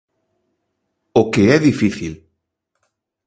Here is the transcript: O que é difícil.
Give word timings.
O 1.21 1.23
que 1.33 1.43
é 1.55 1.57
difícil. 1.69 2.13